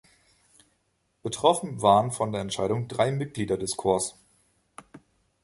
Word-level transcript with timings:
Betroffen 1.21 1.79
waren 1.83 2.09
von 2.11 2.31
der 2.31 2.41
Entscheidung 2.41 2.87
drei 2.87 3.11
Mitglieder 3.11 3.55
des 3.55 3.77
Corps. 3.77 4.15